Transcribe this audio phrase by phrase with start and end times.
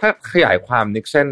[0.00, 1.28] ถ้าขยายความนิกเซน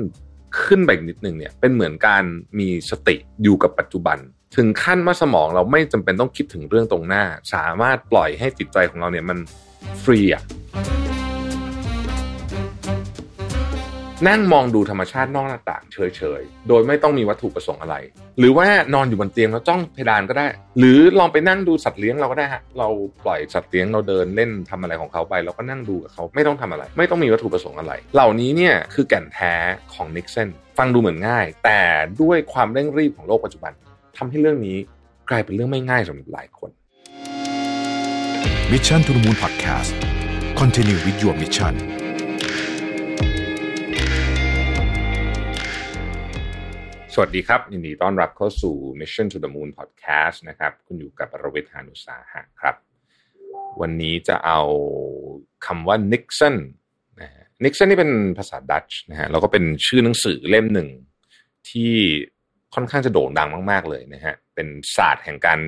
[0.63, 2.25] ขึ้นไปอีกนิดนึงเนี่ยเป็นเหมือนการ
[2.59, 4.19] มีสติอยู่กับปัจจุบัน
[4.57, 9.39] ถึงขั้นว่าสมองเราไม่จำเป็นต้องคิดถึงเรื่องตรงหน้า สามารถปล่อยให้จิตใจของเราเนี่ยมัน
[10.03, 10.43] ฟรีอะ
[14.27, 17.97] นั่งมองดูธรรมชาตินอกหน้าต่างเฉยๆ โดยไม่ต้องมีวัตถุประสงค์อะไร
[18.39, 20.47] หรือว่านอนอยู่บนเตียงแล้วจ้องเพดานก็ได้
[20.79, 22.89] หรือลองไปนั่งดูสัตว์เลี้ยงเราก็ได้ฮะ เรา
[23.25, 29.55] ปล่อยสัตว์เลี้ยงเราเดินเล่นทำอะไรของเขาไปเราก็นั่งดูกับเขาไม่ต้องทำอะไร ไม่ต้องมีวัตถุประสงค์อะไร เหล่านี้เนี่ยคือแก่นแท้
[29.95, 30.49] ของนิกเซน
[30.79, 31.81] ฟังดูเหมือนง่าย แต่
[32.23, 33.73] ด้วยความเร่งรีบของโลกปัจจุบัน
[34.17, 34.79] ทำให้เรื่องนี้
[35.31, 36.71] กลายเป็นเรื่องไม่ง่ายสำหรับหลายคน
[38.73, 39.93] Mission to the Moon Podcast
[40.61, 41.75] Continue with your mission
[47.15, 52.77] สวัสดีครับยินดีต้อนรับเข้าสู่ Mission to the Moon Podcast นะครับ คุณอยู่กับรวิทยานุสาหะครับ
[53.81, 54.61] วันนี้จะเอา
[55.67, 56.57] คำว่า Nixon
[57.21, 60.89] นะฮะ Nixon นี่เป็นภาษาดัตช์นะฮะแล้วก็เป็นชื่อหนังสือเล่มหนึ่ง
[61.71, 61.93] ที่
[62.75, 65.59] ค่อนข้างจะโด่งดังมาก ๆ เลยนะฮะ เป็นศาสตร์แห่งการ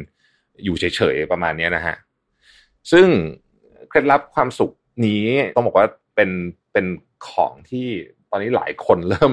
[0.65, 1.97] อยู่เฉย ๆ ประมาณนี้นะฮะ
[2.93, 3.07] ซึ่ง
[3.89, 4.73] เคล็ดลับความสุข
[5.07, 5.25] นี้
[5.57, 6.31] ต้องบอกว่าเป็น
[6.73, 6.87] เป็น
[7.29, 7.87] ของที่
[8.31, 9.33] ตอนนี้หลายคนเริ่ม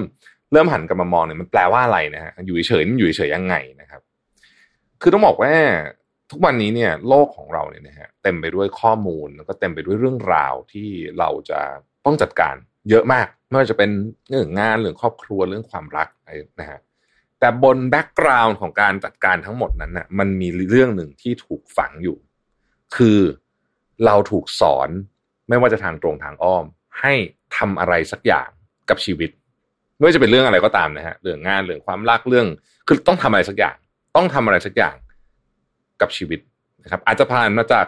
[0.52, 4.02] เริ่มหันกลับมามองเนี่ยมันแปลว่าอะไรนะฮะอยู่เฉยมันอยู่เฉยยังไงนะครับ
[5.02, 5.54] คือต้องบอกว่า
[6.32, 11.60] ทุกวันนี้เนี่ย โลกของเราเนี่ยนะฮะเต็มไปด้วยข้อมูลแล้วก็เต็มไปด้วยเรื่องราวที่เราจะ
[12.06, 12.56] ต้องจัดการ
[12.90, 13.90] เยอะมาก ไม่ว่าจะเป็น
[14.30, 16.32] เรื่องงานเรื่องครอบครัวเรื่องความรักอะไร
[16.62, 16.80] นะฮะ
[17.40, 22.18] แต่บนแบ็กกราวน์ของการจัดการทั้งหมดนั้นนะ่ะมันมีเรื่องหนึ่งที่ถูกฝังอยู่
[22.96, 23.20] คือ
[24.06, 24.90] เราถูกสอน
[25.50, 26.66] ไม่ว่าจะทางตรงทางอ้อม
[27.00, 27.14] ให้
[27.58, 28.50] ทำอะไรสักอย่าง
[28.90, 29.30] กับชีวิต
[29.98, 32.48] ไม่ว่าจะเป็นเรื่องอะไรก็ตามนะฮะเรื่องงานเรื่องความรักเรื่อง
[32.88, 33.76] คือต้องทำอะไรสักอย่าง
[34.16, 34.96] ต้องทำอะไรสักอย่าง
[36.02, 36.40] กับชีวิต
[36.84, 37.86] นะครับ อาจจะผ่านมาจาก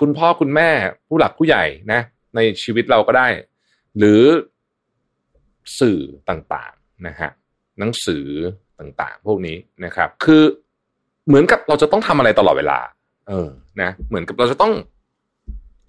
[0.00, 0.68] คุณพ่อคุณแม่
[1.08, 2.00] ผู้หลักผู้ใหญ่นะ
[2.36, 3.28] ในชีวิตเราก็ได้
[3.98, 4.22] หรือ
[5.80, 7.30] สื่อต่างๆนะฮะ
[7.78, 8.26] หนังสือ
[8.78, 10.42] ต่างๆ พวกนี้นะครับ คือ
[11.26, 12.78] เหมือนกับเราจะต้องทำอะไรตลอดเวลา
[13.28, 13.48] เออ
[13.82, 14.72] นะ เหมือนกับเราจะต้อง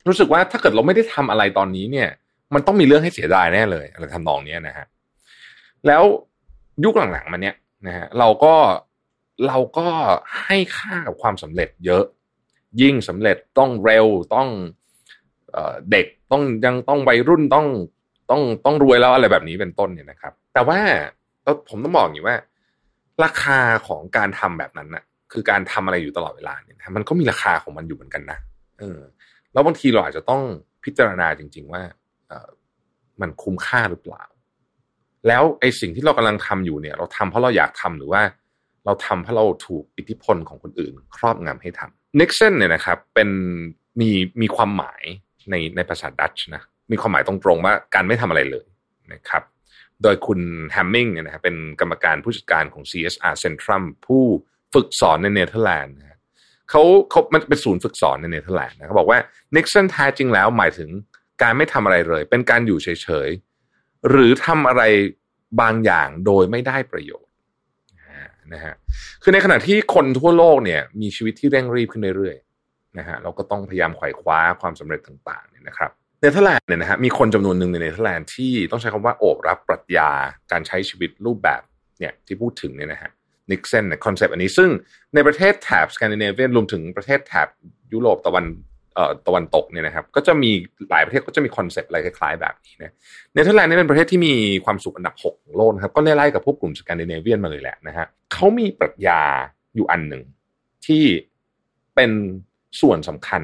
[0.08, 2.10] รู้สึกว่าถ้าเกิดเราไม่ได้ทำอะไรตอนนี้เนี่ย
[2.54, 4.86] มันต้องมีเรื่องให้เสียดายแน่เลยอะไรทำนองนี้นะฮะ
[5.88, 6.04] แล้ว
[6.84, 7.56] ยุคหลังๆมาเนี้ย
[7.88, 8.56] นะฮะเราก็
[9.48, 9.88] เราก็
[10.44, 12.04] ให้ค่ากับความสำเร็จเยอะ
[12.82, 14.48] ยิ่งสำเร็จต้องเร็วต้อง
[15.52, 15.58] เอ
[15.92, 17.68] เด็กต้องยังต้องวัยรุ่นต้อง
[18.30, 20.80] ต้องต้องรวยแล้วอะไรแบบนี้เป็นต้นเนี่ยนะครับ แต่ว่า
[21.70, 22.38] ผมต้องบอกอย่างนี้ว่า
[23.24, 28.40] ราคาของการทำแบบนั้นนะ่ะ คือการทำอะไรอยู่ตลอดเวลาเนี่ยมันก็มีราคาของมันอยู่เหมือนกันนะ
[28.80, 29.00] เออ
[29.54, 30.42] แล้วบางทีเราอาจจะต้อง
[30.84, 31.82] พิจารณาจริง ๆ ว่า
[32.28, 32.50] เออ
[33.22, 34.24] มันคุ้มค่าหรือเปล่า
[35.28, 38.22] แล้วไอ้สิ่งที่เรากำลังทำอยู่เนี่ย เราทำเพราะเราอยากทำหรือว่า
[38.86, 43.30] เราทำเพราะเราถูกอิทธิพลของคนอื่น ครอบงำให้ทำ Niksen เนี่ยนะครับเป็น
[44.00, 44.10] มี
[44.42, 45.04] มีความหมาย
[45.50, 48.68] ในในภาษาดัตช์นะมีความหมายตรงๆว่าการไม่ทำอะไรเลย
[49.14, 49.44] นะครับ
[50.04, 50.40] โดยคุณ
[50.72, 54.24] แฮมมิงเนี่ยนะครับเป็นกรรมการผู้จัดการของ CSR Centrum ผู้
[54.74, 56.18] ฝึกสอนในเนเธอร์แลนด์นะ
[56.70, 59.20] เขาเขามันเป็นศูนย์ฝึกสอนในเนเธอร์แลนด์นะเขาบอกว่า
[59.56, 60.90] Niksen แท้จริงแล้วหมายถึง
[61.42, 63.30] การไม่ทำอะไรเลย เป็นการอยู่เฉย
[64.10, 64.84] หรือทำอะไร
[65.62, 67.32] บางอย่างโดยไม่ได้ประโยชน์
[68.54, 68.74] นะฮะ
[69.24, 80.10] คือในขณะที่คนทั่วโลกเนี่ยมีชีวิตที่เร่งรีบขึ้นเรื่อยๆนะฮะเราก็ต้องพยายามไขว่คว้าความสำเร็จต่างๆเนี่ยนะครับเนเธอร์แลนด์เนี่ยนะฮะมีคนจำนวนหนึ่งในเนเธอร์แลนด์ที่ต้องใช้คำว่าโอบรับปรัชญา
[80.52, 81.62] การใช้ชีวิตรูปแบบ
[82.00, 83.12] เนี่ยที่พูดถึงเนี่ยนะฮะ
[83.52, 84.70] Niksen เนี่ย concept อันนี้ซึ่ง
[85.16, 87.48] ในประเทศแถบสแกนดิเนเวียรวมถึงประเทศแถบ
[87.94, 88.46] ยุโรปตะวัน
[89.28, 90.52] ตะวันตกเนี่ยนะครับ ก็จะมี
[90.90, 92.94] หลายประเทศก็จะมี concept อะไรคล้ายๆแบบนี้นะ
[93.34, 94.34] เนเธอร์แลนด์นี่เป็นประเทศที่มี
[94.66, 99.22] ความสุขอันดับ6ของโลกนะครับก็ไล่ๆกับพวกกลุ่มสแกนดิเนเวียนมาเลยแหละนะฮะเขามีปรัชญา
[99.76, 100.24] อยู่อันหนึ่ง
[100.86, 101.04] ที่
[101.96, 102.12] เป็น
[102.82, 103.42] ส่วนสำคัญ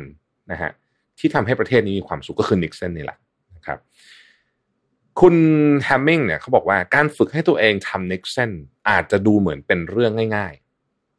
[0.52, 0.72] นะฮะ
[1.20, 3.18] ที่ทำให้ประเทศนี้มีความสุขก็คือ Niksen นี่แหละ
[3.56, 3.80] นะครับ
[5.20, 5.36] คุณ
[5.84, 8.52] แฮมมิงเนี่ยเขาบอกว่าการฝึกให้ตัวเองทำ Niksen
[8.90, 10.54] อาจจะดูเหมือนเป็นเรื่องง่าย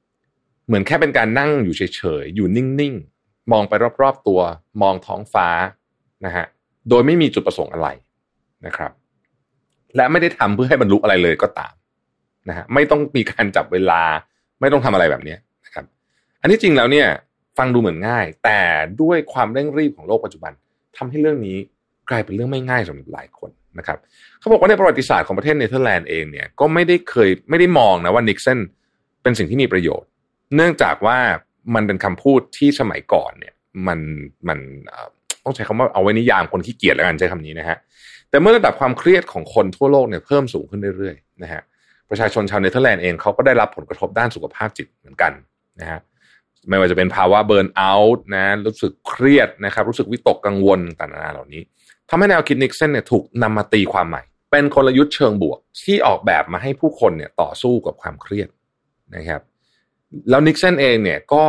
[0.00, 3.15] ๆ เหมือนแค่เป็นการนั่งอยู่เฉยๆ อยู่นิ่งๆ
[3.52, 4.40] มองไปรอบๆตัว
[4.82, 5.48] มองท้องฟ้า
[6.26, 6.46] นะฮะ
[6.88, 7.88] โดยไม่มีจุดประสงค์อะไร
[8.66, 8.92] นะครับ
[9.96, 11.74] และไม่ได้ทำเพื่อให้บรรลุอะไรเลยก็ตาม
[12.48, 14.02] นะฮะไม่ต้องมีการจับเวลา
[14.60, 15.84] ไม่ต้องทำอะไรแบบนี้นะครับ
[16.40, 17.08] อันนี้จริงแล้วเนี่ย
[17.58, 18.60] ฟังดูเหมือนง่าย แต่
[19.02, 20.52] ด้วยความเร่งรีบของโลกปัจจุบัน
[20.96, 21.56] ทำให้เรื่องนี้
[22.10, 23.98] กลายเป็นเรื่องไม่ง่ายสำหรับหลายคนนะครับ
[24.38, 28.58] เขาบอกว่าในประวัติศาสตร์ของประเทศเนเธอร์แลนด์เองเนี่ยก็ไม่ได้เคยไม่ได้มองนะว่า Niksen
[29.22, 30.08] เป็นสิ่งที่มีประโยชน์
[30.54, 31.18] เนื่องจากว่า
[31.74, 33.54] มันเป็นคำพูดที่สมัยก่อนเนี่ย
[33.86, 33.98] มัน
[34.48, 34.58] มัน
[35.44, 37.76] ต้องใช้คำว่าเอาไว้นิยามคนขี้เกียจแล้วกันใช้คำนี้นะฮะ
[38.30, 41.62] แต่เมื่อระดับความเครียดของคนทั่วโลกเนี่ยเพิ่มสูงขึ้นเรื่อยๆนะฮะ
[42.10, 45.32] ประชาชนชาวเนเธอร์แลนด์เองเขาก็ได้รับผลกระทบด้านสุขภาพจิตเหมือนกัน
[45.80, 46.00] นะฮะ
[46.68, 51.62] ไม่ว่าจะเป็นภาวะ burnout นะรู้สึกเครียดนะครับ รู้สึกวิตกกังวลต่างๆเหล่านี้
[52.10, 58.48] ทำให้แนวคิด Niksen เนี่ยถูกนำมาตีความใหม่ เป็นกลยุทธ์เชิงบวกที่ออกแบบมาให้ผู้คนเนี่ยต่อสู้กับความเครียด
[59.16, 59.42] นะครับ
[60.30, 61.44] แล้ว Niksen เองเนี่ยก็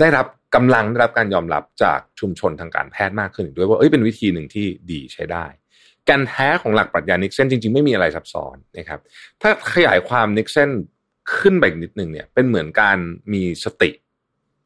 [0.00, 5.46] ได้รับกำลังได้รับการยอมรับจากชุมชนทางการแพทย์มากขึ้นด้วยว่าเอ้ยเป็นวิธีหนึ่งที่ดีใช้ได้
[6.08, 9.00] แก่นแท้ของหลักปรัชญา Niksen จริงๆ ไม่มีอะไรซับซ้อนนะครับ
[9.42, 10.70] ถ้าขยายความ Niksen
[11.36, 12.98] ขึ้นไปอีกนิดหนึ่งเนี่ย เป็นเหมือนการ
[13.32, 13.90] มีสติ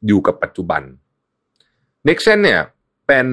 [0.07, 0.83] อยู่กับปัจจุบัน
[2.09, 2.61] Niksen เนี่ย
[3.07, 3.27] เป็น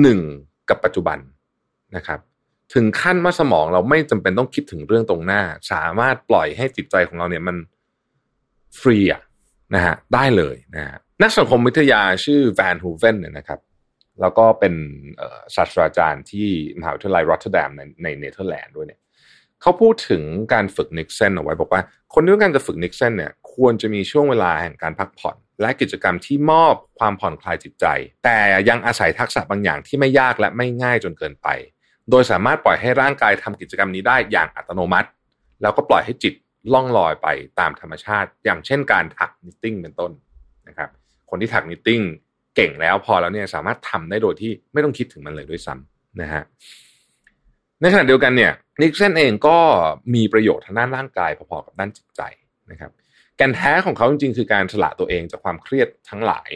[0.00, 0.20] หนึ่ง
[0.68, 1.18] กับปัจจุบัน
[1.96, 2.20] นะครับ
[2.74, 5.42] ถึงขั้นว่าสมองเราไม่จำเป็นต้องคิดถึงเรื่องตรงหน้า
[5.72, 7.56] สามารถปล่อยให้จิตใจของเราเนี่ยมัน
[8.80, 9.22] ฟรีอะ
[9.74, 13.60] นะฮะได้เลยนะฮะนักสังคมวิทยาชื่อแวนฮูเวนเนี่ยนะครับ
[14.20, 14.74] แล้วก็เป็น
[15.54, 16.48] ศาสตราจารย์ที่
[16.78, 19.00] มหาวิทยาลัยรอตเตอร์ดัมในในเนเธอร์แลนด์ด้วยเนี่ย
[19.60, 20.22] เขาพูดถึง
[20.52, 21.82] การฝึก Niksen เอาไว้บอกว่า
[22.14, 27.86] คนที่ต้องการจะฝึก Niksen เนี่ยควรจะมีช่วงเวลาแห่งการพักผ่อน และกิจกรรมที่มอบความผ่อนคลายจิตใจ
[28.24, 31.48] แต่ยังอาศัยทักษะบางอย่างที่ไม่ยากและไม่ง่ายจนเกินไป
[32.10, 35.08] โดยสามารถปล่อยให้ร่างกายทำกิจกรรมนี้ได้อย่างอัตโนมัติ
[35.62, 36.34] แล้วก็ปล่อยให้จิต
[36.72, 37.28] ล่องลอยไป
[37.60, 40.12] ตามธรรมชาติ อย่างเช่นการถัก knitting เป็นต้น
[40.68, 40.90] นะครับ
[41.30, 42.00] คนที่ถัก knitting
[42.56, 46.42] เก่งแล้วพอแล้วเนี่ยสามารถทำได้โดยที่ไม่ต้องคิดถึงมันเลยด้วยซ้ำนะฮะ
[47.80, 49.58] ในขณะเดียวกันเนี่ย Niksen เองก็
[50.14, 52.22] มีประโยชน์ทางด้านร่างกายพอๆกับด้านจิตใจ
[52.70, 52.90] นะครับ
[53.36, 56.50] แกนแท้ของเขาจริงๆ คือการสละตัวเองจากความเครียดทั้งหลาย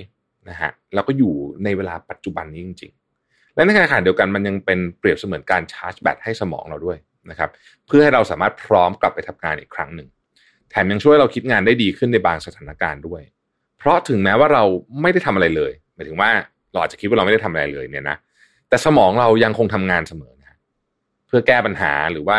[0.51, 2.93] นะฮะแล้วก็อยู่ในเวลาปัจจุบันนี้จริง
[3.23, 6.99] ๆ และในขณะเดียวกันมันยังเป็นเปรียบเสมือนการชาร์จแบตให้สมองเราด้วย
[7.31, 7.51] นะครับ
[7.87, 10.09] เพื่อให้เราสามารถพร้อมกลับไปทำงานอีกครั้งหนึ่ง
[10.71, 13.23] แถมยังช่วยเราคิดงานได้ดีขึ้นในบางสถานการณ์ด้วย
[13.79, 14.65] เพราะถึงแม้ว่าเรา
[15.03, 16.31] ไม่ได้ทำอะไรเลยหมายถึงว่า
[16.73, 18.17] เราอาจจะคิดว่าเราไม่ได้ทำอะไรเลยเนี่ยนะ
[18.69, 20.57] แต่สมองเรายังคงทำงานเสมอนะ
[21.27, 22.39] เพื่อแก้ปัญหาหรือว่า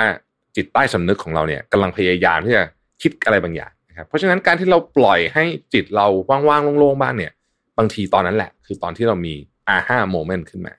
[0.55, 2.63] จิตใต้สำนึกของเราเนี่ยกำลังพยายามที่จะ
[3.01, 5.43] คิดอะไรบางอย่างนะครับเพราะฉะนั้นการที่เราปล่อยให้
[5.73, 6.07] จิตเรา
[6.49, 7.31] ว่างๆโล่งๆบ้างเนี่ย
[7.77, 9.33] บางทีตอนนั้นแหละ คือตอนที่เรามี
[9.67, 10.73] aha moment ขึ้นมา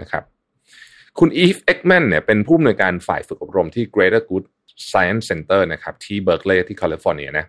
[0.00, 0.22] นะครับ
[1.20, 4.44] คุณอีฟเอ็กแมนเนี่ยเป็นผู้อำนวยการฝ่ายฝึกอบรมที่ Greater Good
[4.90, 7.44] Science Center นะครับที่เบิร์กลีย์ที่แคลิฟอร์เนียนะ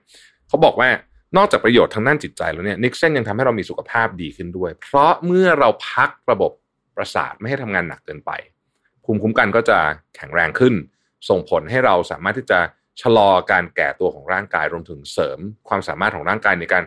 [0.48, 0.90] เขาบอกว่า
[1.38, 6.52] นอกจากประโยชน์ทางด้านจิตใจแล้วเนี่ย Niksen ยังทำให้เรามีสุขภาพดีขึ้นด้วย เพราะเมื่อเราพักระบบ
[6.96, 8.32] ประสาทไม่ให้ทำงานหนักเกินไป
[9.06, 9.78] ภูมิคุ้มกันก็จะ
[10.16, 10.74] แข็งแรงขึ้น
[11.30, 12.60] ส่งผลให้เราสามารถที่จะ
[13.02, 16.84] ชะลอการแก่ตัวของร่างกายรวมถึงเสริม ความสามารถของร่างกายในการ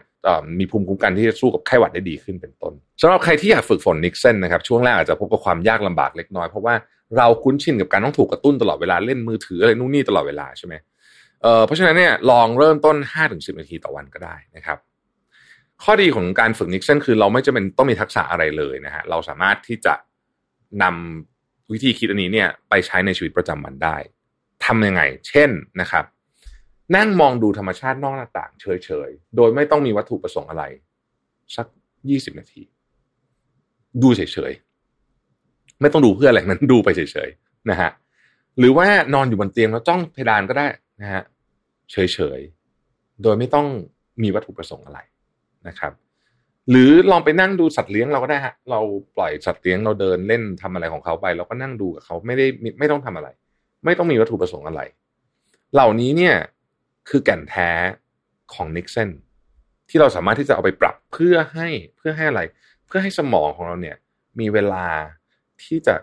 [0.58, 6.74] มีภูมิคุ้มกันที่จะสู้กับไข้หวัดได้ดีขึ้นเป็นต้นสำหรับใครที่อยากฝึกฝนนิกเซนนะครับช่วงแรกอาจจะพบกับความยากลำบากเล็กน้อย เพราะว่า
[7.16, 10.74] เราคุ้นชินกับการต้องถูกกระตุ้นตลอดเวลาเล่นมือถืออะไรนู่นนี่ตลอดเวลาใช่ไหม
[11.42, 12.96] เเพราะฉะนั้นเนี่ยลองเริ่มต้น
[13.28, 14.78] 5-10 นาทีต่อวันก็ได้นะครับ
[15.82, 19.94] ข้อดีของการฝึกนิกเซนคือเราไม่จำเป็นต้องมีทักษะอะไรเลยนะฮะเราสามารถที่จะ
[20.82, 23.96] นำวิธีคิดอันนี้เนี่ยไปใช้ในชีวิตประจำวันได้
[24.64, 25.50] ทำยังไง เช่น
[25.80, 26.04] นะครับ
[26.96, 30.64] นั่งมองดูธรรมชาตินอกหน้าต่างเฉยๆ โดยไม่ต้องมีวัตถุประสงค์อะไร
[31.56, 31.66] สัก
[32.10, 32.62] ยี่สิบนาที
[34.02, 34.20] ดูเฉ
[34.50, 37.90] ยๆ ไม่ต้องดูเพื่ออะไรนั้นดูไปเฉยๆนะฮะ
[38.58, 40.66] หรือว่านอนอยู่บนเตียงแล้วจ้องเพดานก็ได้
[41.00, 41.22] นะฮะ
[41.92, 41.96] เฉ
[42.38, 43.66] ยๆ โดยไม่ต้อง
[44.22, 44.98] มีวัตถุประสงค์อะไร
[45.68, 45.92] นะครับ
[46.70, 48.80] หรือลองไปนั่งดูสัตว์เลี้ยงเราก็ได้ฮะ เรา
[49.16, 52.46] ปล่อยสัตว์เลี้ยงเราเดินเล่นทำอะไรของเขาไปเราก็นั่งดูกับเขาไม่ได้
[52.78, 53.28] ไม่ต้องทำอะไร
[53.84, 54.80] ไม่ต้องมีวัตถุประสงค์อะไร
[55.74, 56.34] เหล่านี้เนี่ย
[57.08, 57.70] คือแก่นแท้
[58.54, 59.10] ของนิกเซน
[59.88, 62.40] ที่เราสามารถที่จะเอาไปปรับเพื่อให้เพื่อให้อะไร
[62.86, 63.96] เพื่อให้สมองของเราเนี่ย
[64.40, 64.86] มีเวลา
[65.62, 65.94] ที่จะ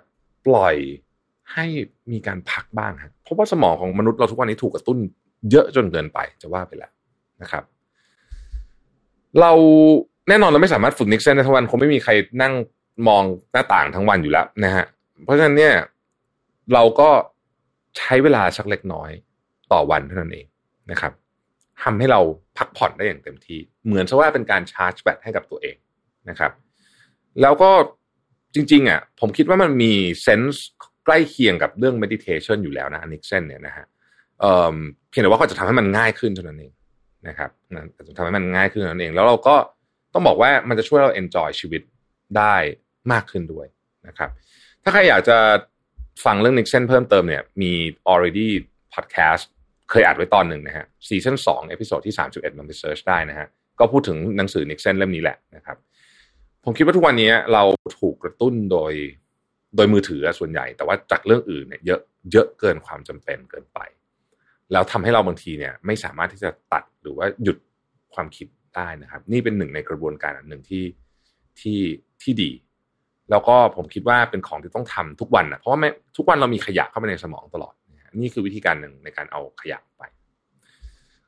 [0.45, 0.75] ปล่อย
[1.53, 1.65] ให้
[2.11, 4.97] มีการพักบ้างครับเพราะว่าสมองของมนุษย์เราทุกวันนี้ถูกกระตุ้น
[5.51, 6.91] เยอะจนเกินไปจะว่าไปแล้ว
[7.41, 7.63] นะครับ
[9.41, 9.51] เรา
[10.29, 12.11] แน่นอนเราไม่สามารถฝึกนิกเซนได้ทั้งวันคงไม่มีใคร
[12.41, 12.53] นั่ง
[13.07, 14.85] มองหน้าต่างทั้งวันอยู่แล้วนะฮะ
[15.23, 15.73] เพราะฉะนั้นเนี่ย
[16.73, 17.09] เราก็
[17.97, 19.11] ใช้เวลาสักเล็กน้อย
[19.71, 20.47] ต่อวันเท่านั้นเอง
[20.91, 21.13] นะครับ
[21.83, 22.21] ทำให้เรา
[22.57, 25.75] พักผ่อนได้อย่างเต็มที่ เหมือนซะว่าเป็นการชาร์จแบตให้กับตัวเอง
[26.29, 26.51] นะครับ
[27.41, 27.71] แล้วก็
[28.55, 30.63] จริงๆอะผมคิดว่ามันมี sense
[31.05, 33.85] ใกล้เคียงกับเรื่อง meditation อยู่แล้วนะ Niksen เนี่ยนะฮะ
[34.39, 36.73] เเพียงแต่ว่าเขาจะทำให้มันง่ายขึ้นเท่านั้นเอง
[37.27, 37.49] นะครับ
[38.09, 39.55] จะทำให้มันง่ายขึ้นเท่านั่นเอง แล้วเราก็
[40.13, 41.81] ต้องบอกว่ามันจะช่วยเรา enjoy ชีวิต
[42.37, 42.55] ได้
[43.11, 43.67] มากขึ้นด้วย
[44.07, 44.29] นะครับ
[44.83, 45.37] ถ้าใครอยากจะ
[46.25, 47.73] ฟังเรื่อง Niksen เพิ่มเติมเนี่ยมี
[48.11, 48.49] already
[48.93, 49.45] podcast
[49.89, 53.47] เคยอัดไว้ตอนหนึ่งนะฮะ season สอง episode ที่สามสิบเอ็ดลองไป search ได้นะฮะ
[53.79, 55.77] ก็พูดถึงหนังสือนิกเซนเล่มนี้แหละนะครับ
[56.63, 57.63] ผมคิดว่าทุกวันนี้เรา
[57.99, 58.93] ถูกกระตุ้นโดย
[59.75, 61.99] โดยมือถือส่วนใหญ่ แต่ว่าจากเรื่องอื่นเนี่ยเยอะ
[62.31, 63.79] เยอะเกินความจำเป็นเกินไป
[64.71, 67.57] แล้วทำให้เราบางทีเนี่ย ไม่สามารถที่จะตัดหรือว่าหยุด
[68.13, 70.83] ความคิดได้นะครับ นี่เป็นหนึ่งในกระบวนการอันหนึ่งที่
[71.59, 71.79] ที่
[72.21, 72.51] ที่ดี
[73.29, 75.79] แล้วก็ผมคิดว่าเป็นของที่ต้องทำทุกวันนะเพราะว่า
[76.17, 77.73] ทุกวันเรามีขยะเข้าไปในสมองตลอด
[78.21, 80.03] นี่คือวิธีการหนึ่งในการเอาขยะไป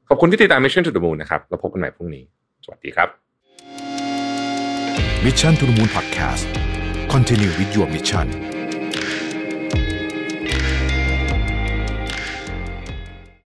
[0.08, 2.24] ขอบคุณที่ติดตาม Mission to the Moon นะครับแล้วพบกันใหม่พรุ่งนี้
[2.64, 3.10] สวัสดีครับ
[5.26, 6.44] Mission to the Moon Podcast
[7.14, 8.49] Continue with your mission